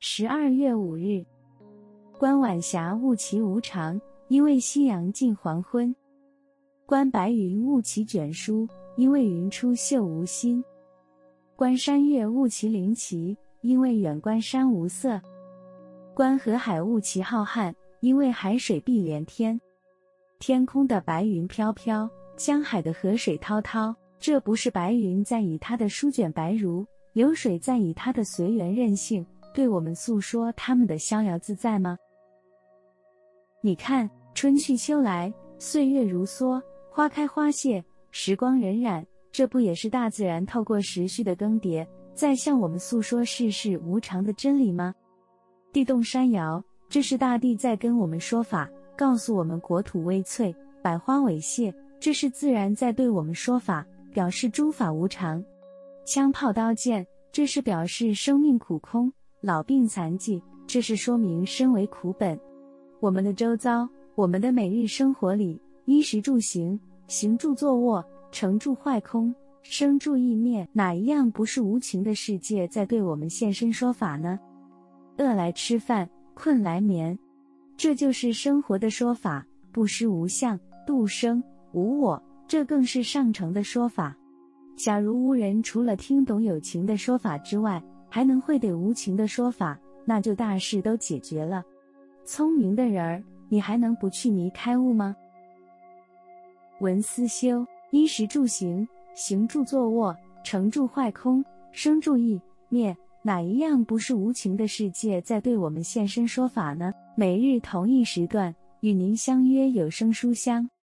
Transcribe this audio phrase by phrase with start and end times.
[0.00, 1.24] 十二月五日，
[2.20, 5.92] 观晚霞雾气无常，因为夕阳近黄昏；
[6.86, 10.62] 观白云雾气卷舒，因为云出岫无心；
[11.56, 15.20] 观山岳雾气灵奇，因为远观山无色；
[16.14, 19.60] 观河海雾气浩瀚，因为海水碧连天。
[20.38, 29.26] 天空的白云飘飘，江海的河水滔滔，这不是白云在以它的舒卷白如，流水在以它的随缘任性，
[29.58, 31.98] 对我们诉说他们的逍遥自在吗？
[33.60, 44.94] 你看，春去秋来，岁月如梭，花开花谢，时光荏苒，这不也是大自然透过时序的更迭，在向我们诉说世事无常的真理吗？
[45.72, 48.70] 地动山摇，这是大地在跟我们说法。
[48.96, 55.44] 告诉我们国土危脆，百花猥谢，这是自然在对我们说法，表示诸法无常。
[56.06, 62.38] 枪炮刀剑，这是表示生命苦空；老病残疾，这是说明身为苦本。
[62.98, 74.40] 我们的周遭，我们的每日生活里，衣食住行，行住坐卧，成住坏空，生住异灭，哪一样不是无情的世界在对我们现身说法呢？
[75.18, 77.16] 饿来吃饭，困来眠。
[77.76, 84.16] 这就是生活的说法，不失无相，度生无我，这更是上乘的说法。
[84.74, 91.64] 假如无人除了听懂有情的说法之外，还能会对无情的说法，那就大事都解决了。
[92.24, 95.16] 聪明的人儿，你还能不去迷开悟吗？
[96.80, 102.96] 文思修，衣食住行，行住坐卧，成住坏空，生住异灭。
[103.22, 106.92] 哪一样不是无情的世界在对我们现身说法呢？
[107.16, 110.70] 每日同一时段与您相约有声书香。